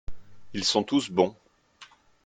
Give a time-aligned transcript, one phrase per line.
[0.55, 1.35] Ils sont tous bons.